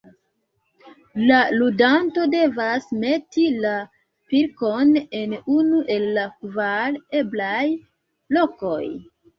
[1.31, 3.75] La ludanto devas meti la
[4.33, 7.65] pilkon en unu el la kvar eblaj
[8.39, 8.85] lokoj.